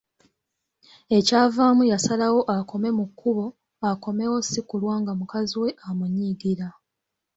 Ekyavaamu 1.17 1.83
yasalawo 1.91 2.39
akome 2.57 2.89
mu 2.97 3.05
kkubo 3.09 3.45
akomewo 3.89 4.37
si 4.49 4.61
kulwa 4.67 4.95
nga 5.01 5.11
mukazi 5.19 5.55
we 5.63 5.69
amunyiigira. 5.87 6.67